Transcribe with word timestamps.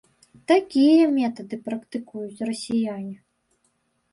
Такія 0.51 1.03
метады 1.17 1.55
практыкуюць 1.67 2.45
расіяне. 2.51 3.15